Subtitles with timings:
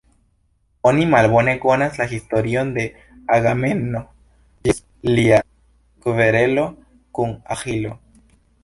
[0.91, 2.85] Oni malbone konas la historion de
[3.37, 4.03] Agamemno
[4.69, 4.83] ĝis
[5.21, 5.41] lia
[6.09, 6.67] kverelo
[7.19, 7.97] kun Aĥilo.